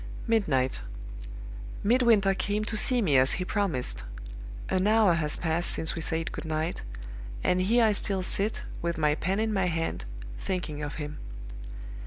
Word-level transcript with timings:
"Midnight. 0.25 0.81
Midwinter 1.83 2.33
came 2.33 2.65
to 2.65 2.75
see 2.75 3.03
me 3.03 3.17
as 3.17 3.33
he 3.33 3.45
promised. 3.45 4.03
An 4.67 4.87
hour 4.87 5.13
has 5.13 5.37
passed 5.37 5.69
since 5.69 5.93
we 5.93 6.01
said 6.01 6.31
good 6.31 6.43
night; 6.43 6.81
and 7.43 7.61
here 7.61 7.83
I 7.85 7.91
still 7.91 8.23
sit, 8.23 8.63
with 8.81 8.97
my 8.97 9.13
pen 9.13 9.39
in 9.39 9.53
my 9.53 9.67
hand, 9.67 10.05
thinking 10.39 10.81
of 10.81 10.95
him. 10.95 11.19